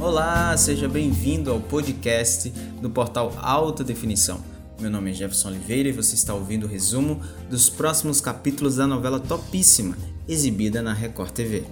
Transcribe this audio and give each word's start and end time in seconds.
Olá, 0.00 0.56
seja 0.56 0.88
bem-vindo 0.88 1.50
ao 1.50 1.60
podcast 1.60 2.50
do 2.80 2.90
portal 2.90 3.32
Alta 3.40 3.82
Definição. 3.82 4.38
Meu 4.78 4.90
nome 4.90 5.10
é 5.10 5.14
Jefferson 5.14 5.48
Oliveira 5.48 5.88
e 5.88 5.92
você 5.92 6.14
está 6.14 6.34
ouvindo 6.34 6.64
o 6.64 6.68
resumo 6.68 7.22
dos 7.48 7.70
próximos 7.70 8.20
capítulos 8.20 8.76
da 8.76 8.86
novela 8.86 9.18
Topíssima, 9.18 9.96
exibida 10.28 10.82
na 10.82 10.92
Record 10.92 11.30
TV. 11.30 11.62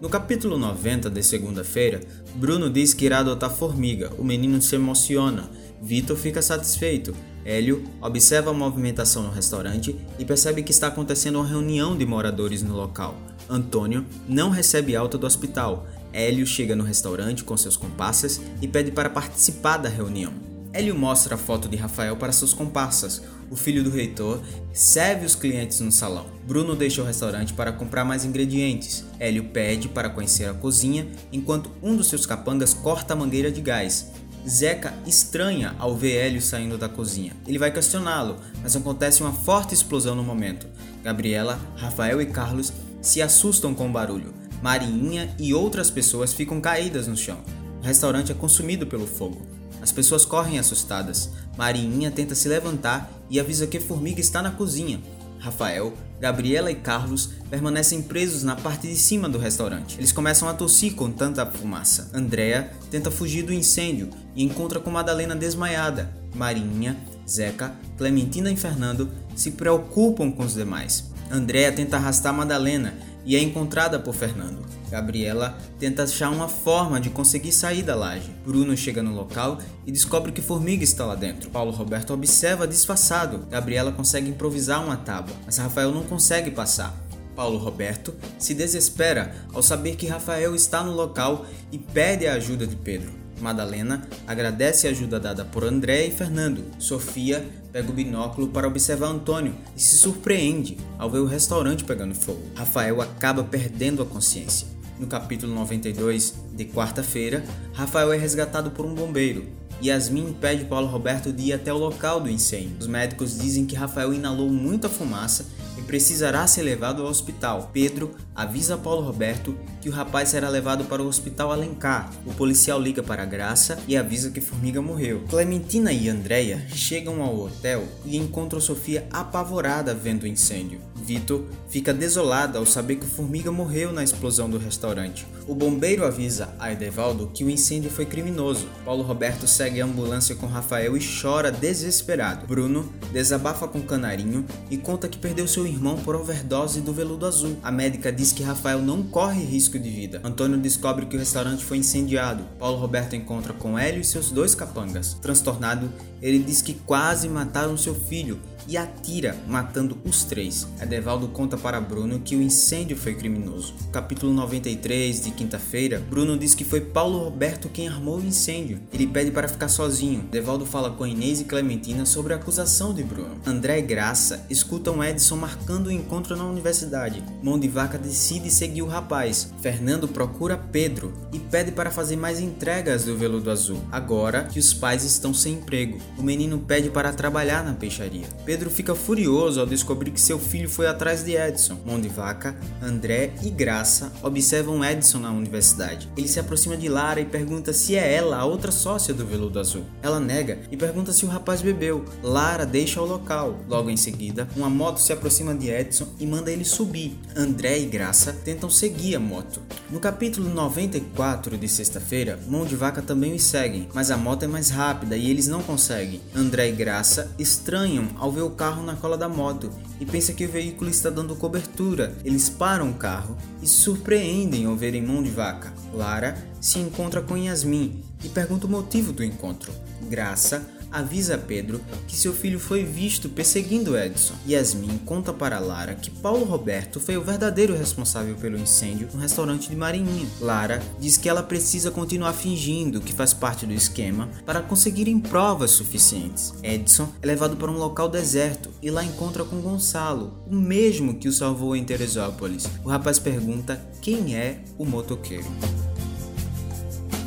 No 0.00 0.08
capítulo 0.08 0.58
90 0.58 1.10
de 1.10 1.22
segunda-feira, 1.22 2.00
Bruno 2.34 2.70
diz 2.70 2.94
que 2.94 3.04
irá 3.04 3.18
adotar 3.18 3.50
Formiga, 3.50 4.10
o 4.18 4.24
menino 4.24 4.60
se 4.62 4.74
emociona, 4.74 5.48
Vitor 5.80 6.16
fica 6.16 6.40
satisfeito, 6.40 7.14
Hélio 7.44 7.84
observa 8.00 8.50
a 8.50 8.54
movimentação 8.54 9.22
no 9.22 9.30
restaurante 9.30 9.96
e 10.18 10.24
percebe 10.24 10.62
que 10.62 10.70
está 10.70 10.86
acontecendo 10.86 11.36
uma 11.36 11.46
reunião 11.46 11.96
de 11.96 12.06
moradores 12.06 12.62
no 12.62 12.74
local. 12.74 13.16
Antônio 13.48 14.06
não 14.28 14.50
recebe 14.50 14.94
alta 14.94 15.18
do 15.18 15.26
hospital 15.26 15.86
Hélio 16.12 16.46
chega 16.46 16.76
no 16.76 16.84
restaurante 16.84 17.42
com 17.42 17.56
seus 17.56 17.76
comparsas 17.76 18.40
e 18.60 18.68
pede 18.68 18.90
para 18.90 19.08
participar 19.08 19.78
da 19.78 19.88
reunião. 19.88 20.32
Hélio 20.74 20.94
mostra 20.94 21.34
a 21.34 21.38
foto 21.38 21.68
de 21.68 21.76
Rafael 21.76 22.16
para 22.16 22.32
seus 22.32 22.54
comparsas. 22.54 23.22
O 23.50 23.56
filho 23.56 23.84
do 23.84 23.90
reitor 23.90 24.40
serve 24.72 25.26
os 25.26 25.34
clientes 25.34 25.80
no 25.80 25.92
salão. 25.92 26.26
Bruno 26.46 26.74
deixa 26.74 27.02
o 27.02 27.04
restaurante 27.04 27.52
para 27.52 27.72
comprar 27.72 28.04
mais 28.04 28.24
ingredientes. 28.24 29.04
Hélio 29.18 29.44
pede 29.44 29.88
para 29.88 30.08
conhecer 30.08 30.46
a 30.46 30.54
cozinha, 30.54 31.06
enquanto 31.30 31.70
um 31.82 31.94
dos 31.94 32.08
seus 32.08 32.24
capangas 32.24 32.72
corta 32.72 33.12
a 33.12 33.16
mangueira 33.16 33.50
de 33.50 33.60
gás. 33.60 34.12
Zeca 34.48 34.92
estranha 35.06 35.74
ao 35.78 35.96
ver 35.96 36.16
Hélio 36.16 36.42
saindo 36.42 36.76
da 36.76 36.88
cozinha. 36.88 37.36
Ele 37.46 37.58
vai 37.58 37.70
questioná-lo, 37.70 38.36
mas 38.62 38.74
acontece 38.74 39.22
uma 39.22 39.32
forte 39.32 39.74
explosão 39.74 40.14
no 40.14 40.22
momento. 40.22 40.66
Gabriela, 41.02 41.58
Rafael 41.76 42.20
e 42.20 42.26
Carlos 42.26 42.72
se 43.00 43.22
assustam 43.22 43.74
com 43.74 43.88
o 43.88 43.92
barulho. 43.92 44.34
Marinha 44.62 45.34
e 45.38 45.52
outras 45.52 45.90
pessoas 45.90 46.32
ficam 46.32 46.60
caídas 46.60 47.06
no 47.06 47.16
chão. 47.16 47.38
O 47.80 47.84
restaurante 47.84 48.30
é 48.30 48.34
consumido 48.34 48.86
pelo 48.86 49.06
fogo. 49.06 49.44
As 49.80 49.90
pessoas 49.90 50.24
correm 50.24 50.58
assustadas. 50.58 51.30
Marinha 51.56 52.10
tenta 52.10 52.36
se 52.36 52.48
levantar 52.48 53.10
e 53.28 53.40
avisa 53.40 53.66
que 53.66 53.80
Formiga 53.80 54.20
está 54.20 54.40
na 54.40 54.52
cozinha. 54.52 55.00
Rafael, 55.42 55.92
Gabriela 56.20 56.70
e 56.70 56.76
Carlos 56.76 57.30
permanecem 57.50 58.00
presos 58.00 58.44
na 58.44 58.54
parte 58.54 58.86
de 58.86 58.94
cima 58.94 59.28
do 59.28 59.38
restaurante. 59.38 59.98
Eles 59.98 60.12
começam 60.12 60.48
a 60.48 60.54
tossir 60.54 60.94
com 60.94 61.10
tanta 61.10 61.44
fumaça. 61.44 62.08
Andrea 62.14 62.70
tenta 62.92 63.10
fugir 63.10 63.42
do 63.42 63.52
incêndio 63.52 64.08
e 64.36 64.44
encontra 64.44 64.78
com 64.78 64.88
Madalena 64.88 65.34
desmaiada. 65.34 66.12
Marinha, 66.32 66.96
Zeca, 67.28 67.72
Clementina 67.98 68.52
e 68.52 68.56
Fernando 68.56 69.10
se 69.34 69.50
preocupam 69.50 70.30
com 70.30 70.44
os 70.44 70.54
demais. 70.54 71.10
Andrea 71.28 71.72
tenta 71.72 71.96
arrastar 71.96 72.32
Madalena 72.32 72.94
e 73.24 73.36
é 73.36 73.40
encontrada 73.40 73.98
por 73.98 74.14
Fernando. 74.14 74.64
Gabriela 74.90 75.56
tenta 75.78 76.02
achar 76.02 76.30
uma 76.30 76.48
forma 76.48 77.00
de 77.00 77.08
conseguir 77.08 77.52
sair 77.52 77.82
da 77.82 77.94
laje. 77.94 78.30
Bruno 78.44 78.76
chega 78.76 79.02
no 79.02 79.14
local 79.14 79.58
e 79.86 79.92
descobre 79.92 80.32
que 80.32 80.42
Formiga 80.42 80.84
está 80.84 81.06
lá 81.06 81.14
dentro. 81.14 81.50
Paulo 81.50 81.70
Roberto 81.70 82.12
observa 82.12 82.68
disfarçado. 82.68 83.46
Gabriela 83.50 83.90
consegue 83.90 84.28
improvisar 84.28 84.84
uma 84.84 84.96
tábua, 84.96 85.34
mas 85.46 85.56
Rafael 85.56 85.92
não 85.92 86.02
consegue 86.02 86.50
passar. 86.50 86.94
Paulo 87.34 87.56
Roberto 87.56 88.14
se 88.38 88.52
desespera 88.52 89.34
ao 89.54 89.62
saber 89.62 89.96
que 89.96 90.06
Rafael 90.06 90.54
está 90.54 90.82
no 90.82 90.92
local 90.92 91.46
e 91.70 91.78
pede 91.78 92.26
a 92.26 92.34
ajuda 92.34 92.66
de 92.66 92.76
Pedro. 92.76 93.21
Madalena 93.42 94.06
agradece 94.26 94.86
a 94.86 94.90
ajuda 94.90 95.18
dada 95.18 95.44
por 95.44 95.64
André 95.64 96.06
e 96.06 96.10
Fernando. 96.10 96.64
Sofia 96.78 97.44
pega 97.72 97.90
o 97.90 97.92
binóculo 97.92 98.48
para 98.48 98.68
observar 98.68 99.08
Antônio 99.08 99.54
e 99.76 99.80
se 99.80 99.96
surpreende 99.96 100.78
ao 100.98 101.10
ver 101.10 101.18
o 101.18 101.26
restaurante 101.26 101.84
pegando 101.84 102.14
fogo. 102.14 102.42
Rafael 102.54 103.00
acaba 103.00 103.42
perdendo 103.42 104.02
a 104.02 104.06
consciência. 104.06 104.68
No 104.98 105.06
capítulo 105.06 105.52
92 105.54 106.34
de 106.52 106.64
quarta-feira, 106.66 107.44
Rafael 107.72 108.12
é 108.12 108.16
resgatado 108.16 108.70
por 108.70 108.86
um 108.86 108.94
bombeiro. 108.94 109.46
Yasmin 109.82 110.28
impede 110.28 110.64
Paulo 110.64 110.86
Roberto 110.86 111.32
de 111.32 111.48
ir 111.48 111.52
até 111.52 111.72
o 111.72 111.78
local 111.78 112.20
do 112.20 112.30
incêndio. 112.30 112.76
Os 112.78 112.86
médicos 112.86 113.38
dizem 113.38 113.66
que 113.66 113.74
Rafael 113.74 114.14
inalou 114.14 114.48
muita 114.48 114.88
fumaça 114.88 115.46
e 115.76 115.82
precisará 115.82 116.46
ser 116.46 116.62
levado 116.62 117.02
ao 117.02 117.08
hospital. 117.08 117.70
Pedro 117.72 118.14
avisa 118.34 118.76
Paulo 118.76 119.02
Roberto 119.02 119.56
que 119.80 119.88
o 119.88 119.92
rapaz 119.92 120.28
será 120.28 120.48
levado 120.48 120.84
para 120.84 121.02
o 121.02 121.06
hospital 121.06 121.50
Alencar. 121.50 122.12
O 122.24 122.32
policial 122.34 122.80
liga 122.80 123.02
para 123.02 123.24
Graça 123.24 123.78
e 123.88 123.96
avisa 123.96 124.30
que 124.30 124.40
Formiga 124.40 124.80
morreu. 124.80 125.24
Clementina 125.28 125.92
e 125.92 126.08
Andreia 126.08 126.64
chegam 126.68 127.20
ao 127.22 127.36
hotel 127.40 127.84
e 128.04 128.16
encontram 128.16 128.60
Sofia 128.60 129.06
apavorada 129.10 129.94
vendo 129.94 130.22
o 130.22 130.28
incêndio. 130.28 130.80
Vitor 130.94 131.44
fica 131.68 131.92
desolado 131.92 132.56
ao 132.56 132.64
saber 132.64 132.96
que 132.96 133.06
Formiga 133.06 133.50
morreu 133.50 133.92
na 133.92 134.04
explosão 134.04 134.48
do 134.48 134.58
restaurante. 134.58 135.26
O 135.48 135.54
bombeiro 135.54 136.04
avisa 136.04 136.41
a 136.58 136.72
Edevaldo 136.72 137.30
que 137.32 137.44
o 137.44 137.50
incêndio 137.50 137.90
foi 137.90 138.06
criminoso. 138.06 138.66
Paulo 138.84 139.02
Roberto 139.02 139.46
segue 139.46 139.80
a 139.80 139.84
ambulância 139.84 140.34
com 140.34 140.46
Rafael 140.46 140.96
e 140.96 141.00
chora 141.00 141.50
desesperado. 141.50 142.46
Bruno 142.46 142.92
desabafa 143.12 143.68
com 143.68 143.82
Canarinho 143.82 144.44
e 144.70 144.76
conta 144.76 145.08
que 145.08 145.18
perdeu 145.18 145.46
seu 145.46 145.66
irmão 145.66 145.96
por 145.96 146.14
overdose 146.14 146.80
do 146.80 146.92
veludo 146.92 147.26
azul. 147.26 147.56
A 147.62 147.70
médica 147.70 148.12
diz 148.12 148.32
que 148.32 148.42
Rafael 148.42 148.80
não 148.80 149.02
corre 149.02 149.44
risco 149.44 149.78
de 149.78 149.90
vida. 149.90 150.20
Antônio 150.24 150.58
descobre 150.58 151.06
que 151.06 151.16
o 151.16 151.18
restaurante 151.18 151.64
foi 151.64 151.78
incendiado. 151.78 152.44
Paulo 152.58 152.78
Roberto 152.78 153.14
encontra 153.14 153.52
com 153.52 153.78
Hélio 153.78 154.00
e 154.00 154.04
seus 154.04 154.30
dois 154.30 154.54
capangas. 154.54 155.14
Transtornado, 155.20 155.92
ele 156.20 156.38
diz 156.38 156.62
que 156.62 156.74
quase 156.74 157.28
mataram 157.28 157.76
seu 157.76 157.94
filho 157.94 158.38
e 158.68 158.76
atira, 158.76 159.36
matando 159.46 159.98
os 160.04 160.24
três. 160.24 160.66
Edevaldo 160.80 161.28
conta 161.28 161.56
para 161.56 161.80
Bruno 161.80 162.20
que 162.20 162.36
o 162.36 162.42
incêndio 162.42 162.96
foi 162.96 163.14
criminoso. 163.14 163.74
Capítulo 163.92 164.32
93 164.32 165.22
de 165.22 165.30
quinta-feira, 165.30 166.02
Bruno 166.08 166.38
diz 166.38 166.54
que 166.54 166.64
foi 166.64 166.80
Paulo 166.80 167.18
Roberto 167.18 167.68
quem 167.68 167.88
armou 167.88 168.18
o 168.18 168.24
incêndio. 168.24 168.80
Ele 168.92 169.06
pede 169.06 169.30
para 169.30 169.48
ficar 169.48 169.68
sozinho. 169.68 170.20
Edevaldo 170.28 170.66
fala 170.66 170.90
com 170.90 171.06
Inês 171.06 171.40
e 171.40 171.44
Clementina 171.44 172.06
sobre 172.06 172.32
a 172.32 172.36
acusação 172.36 172.94
de 172.94 173.02
Bruno. 173.02 173.40
André 173.46 173.78
e 173.78 173.82
Graça 173.82 174.44
escutam 174.48 175.02
Edson 175.02 175.36
marcando 175.36 175.86
o 175.86 175.90
um 175.90 175.92
encontro 175.92 176.36
na 176.36 176.44
universidade. 176.44 177.22
Mão 177.42 177.58
de 177.58 177.68
Vaca 177.68 177.98
decide 177.98 178.50
seguir 178.50 178.82
o 178.82 178.86
rapaz. 178.86 179.52
Fernando 179.60 180.08
procura 180.08 180.56
Pedro 180.56 181.12
e 181.32 181.38
pede 181.38 181.72
para 181.72 181.90
fazer 181.90 182.16
mais 182.16 182.40
entregas 182.40 183.04
do 183.04 183.16
veludo 183.16 183.50
azul. 183.50 183.80
Agora 183.90 184.44
que 184.44 184.58
os 184.58 184.72
pais 184.72 185.04
estão 185.04 185.32
sem 185.34 185.54
emprego, 185.54 185.98
o 186.18 186.22
menino 186.22 186.58
pede 186.58 186.90
para 186.90 187.12
trabalhar 187.12 187.64
na 187.64 187.74
peixaria. 187.74 188.26
Pedro 188.52 188.68
fica 188.68 188.94
furioso 188.94 189.60
ao 189.60 189.66
descobrir 189.66 190.10
que 190.10 190.20
seu 190.20 190.38
filho 190.38 190.68
foi 190.68 190.86
atrás 190.86 191.24
de 191.24 191.34
Edson. 191.34 191.78
Mão 191.86 191.98
de 191.98 192.10
Vaca, 192.10 192.54
André 192.82 193.32
e 193.42 193.48
Graça 193.48 194.12
observam 194.22 194.84
Edson 194.84 195.20
na 195.20 195.30
universidade. 195.30 196.06
Ele 196.18 196.28
se 196.28 196.38
aproxima 196.38 196.76
de 196.76 196.86
Lara 196.86 197.18
e 197.18 197.24
pergunta 197.24 197.72
se 197.72 197.96
é 197.96 198.12
ela 198.12 198.36
a 198.36 198.44
outra 198.44 198.70
sócia 198.70 199.14
do 199.14 199.24
veludo 199.24 199.58
azul. 199.58 199.86
Ela 200.02 200.20
nega 200.20 200.58
e 200.70 200.76
pergunta 200.76 201.14
se 201.14 201.24
o 201.24 201.28
rapaz 201.28 201.62
bebeu. 201.62 202.04
Lara 202.22 202.66
deixa 202.66 203.00
o 203.00 203.06
local. 203.06 203.58
Logo 203.66 203.88
em 203.88 203.96
seguida, 203.96 204.46
uma 204.54 204.68
moto 204.68 204.98
se 204.98 205.14
aproxima 205.14 205.54
de 205.54 205.70
Edson 205.70 206.08
e 206.20 206.26
manda 206.26 206.52
ele 206.52 206.66
subir. 206.66 207.18
André 207.34 207.78
e 207.78 207.86
Graça 207.86 208.36
tentam 208.44 208.68
seguir 208.68 209.16
a 209.16 209.20
moto. 209.20 209.62
No 209.90 209.98
capítulo 209.98 210.50
94 210.50 211.56
de 211.56 211.68
sexta-feira, 211.68 212.38
Mão 212.46 212.66
de 212.66 212.76
Vaca 212.76 213.00
também 213.00 213.34
os 213.34 213.44
seguem, 213.44 213.88
mas 213.94 214.10
a 214.10 214.16
moto 214.18 214.42
é 214.42 214.46
mais 214.46 214.68
rápida 214.68 215.16
e 215.16 215.30
eles 215.30 215.48
não 215.48 215.62
conseguem. 215.62 216.20
André 216.34 216.68
e 216.68 216.72
Graça 216.72 217.34
estranham 217.38 218.10
ao 218.18 218.30
ver 218.30 218.41
o 218.42 218.50
carro 218.50 218.82
na 218.82 218.96
cola 218.96 219.16
da 219.16 219.28
moto 219.28 219.70
e 220.00 220.06
pensa 220.06 220.32
que 220.32 220.44
o 220.44 220.50
veículo 220.50 220.90
está 220.90 221.10
dando 221.10 221.36
cobertura. 221.36 222.14
Eles 222.24 222.48
param 222.48 222.90
o 222.90 222.94
carro 222.94 223.36
e 223.62 223.66
se 223.66 223.74
surpreendem 223.74 224.66
ao 224.66 224.76
verem 224.76 225.02
mão 225.02 225.22
de 225.22 225.30
vaca. 225.30 225.72
Lara 225.92 226.36
se 226.60 226.78
encontra 226.78 227.22
com 227.22 227.36
Yasmin 227.36 228.02
e 228.24 228.28
pergunta 228.28 228.66
o 228.66 228.70
motivo 228.70 229.12
do 229.12 229.24
encontro. 229.24 229.72
Graça 230.08 230.66
avisa 230.92 231.38
Pedro 231.38 231.80
que 232.06 232.16
seu 232.16 232.32
filho 232.32 232.60
foi 232.60 232.84
visto 232.84 233.28
perseguindo 233.28 233.96
Edson. 233.96 234.34
Yasmin 234.46 234.98
conta 234.98 235.32
para 235.32 235.58
Lara 235.58 235.94
que 235.94 236.10
Paulo 236.10 236.44
Roberto 236.44 237.00
foi 237.00 237.16
o 237.16 237.22
verdadeiro 237.22 237.76
responsável 237.76 238.34
pelo 238.36 238.58
incêndio 238.58 239.08
no 239.12 239.20
restaurante 239.20 239.68
de 239.68 239.76
Marinha. 239.76 240.26
Lara 240.40 240.82
diz 240.98 241.16
que 241.16 241.28
ela 241.28 241.42
precisa 241.42 241.90
continuar 241.90 242.32
fingindo 242.32 243.00
que 243.00 243.12
faz 243.12 243.32
parte 243.32 243.66
do 243.66 243.72
esquema 243.72 244.28
para 244.44 244.60
conseguirem 244.60 245.18
provas 245.18 245.70
suficientes. 245.70 246.52
Edson 246.62 247.08
é 247.20 247.26
levado 247.26 247.56
para 247.56 247.70
um 247.70 247.76
local 247.76 248.08
deserto 248.08 248.70
e 248.82 248.90
lá 248.90 249.04
encontra 249.04 249.44
com 249.44 249.60
Gonçalo, 249.60 250.42
o 250.46 250.54
mesmo 250.54 251.14
que 251.14 251.28
o 251.28 251.32
salvou 251.32 251.74
em 251.74 251.84
Teresópolis. 251.84 252.68
O 252.84 252.88
rapaz 252.88 253.18
pergunta 253.18 253.80
quem 254.00 254.36
é 254.36 254.62
o 254.78 254.84
motoqueiro. 254.84 255.46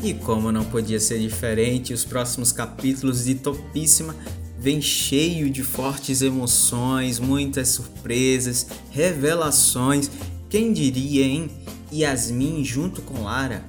E 0.06 0.14
como 0.14 0.52
não 0.52 0.64
podia 0.64 1.00
ser 1.00 1.18
diferente, 1.18 1.92
os 1.92 2.06
próximos 2.06 2.52
capítulos 2.52 3.26
de 3.26 3.34
Topíssima 3.34 4.16
vem 4.56 4.80
cheio 4.80 5.50
de 5.50 5.64
fortes 5.64 6.22
emoções, 6.22 7.18
muitas 7.18 7.70
surpresas, 7.70 8.68
revelações. 8.92 10.12
Quem 10.48 10.72
diria, 10.72 11.26
hein? 11.26 11.50
Yasmin 11.92 12.64
junto 12.64 13.02
com 13.02 13.24
Lara. 13.24 13.66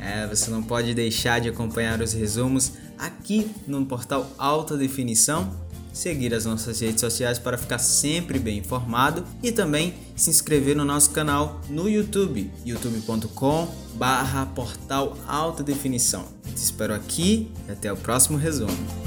É, 0.00 0.26
você 0.26 0.50
não 0.50 0.62
pode 0.62 0.94
deixar 0.94 1.38
de 1.38 1.50
acompanhar 1.50 2.00
os 2.00 2.14
resumos 2.14 2.72
aqui 2.96 3.50
no 3.66 3.84
portal 3.84 4.32
Alta 4.38 4.78
Definição. 4.78 5.52
Seguir 5.94 6.34
as 6.34 6.44
nossas 6.44 6.80
redes 6.80 7.00
sociais 7.00 7.38
para 7.38 7.56
ficar 7.56 7.78
sempre 7.78 8.38
bem 8.38 8.58
informado 8.58 9.24
e 9.42 9.50
também 9.50 9.94
se 10.14 10.28
inscrever 10.28 10.76
no 10.76 10.84
nosso 10.84 11.10
canal 11.10 11.60
no 11.70 11.88
YouTube, 11.88 12.50
youtube.com 12.66 13.68
barra 13.94 14.44
portal 14.44 15.16
alta 15.26 15.62
definição. 15.62 16.26
Te 16.44 16.56
espero 16.56 16.92
aqui 16.92 17.50
e 17.66 17.72
até 17.72 17.92
o 17.92 17.96
próximo 17.96 18.36
resumo. 18.36 19.03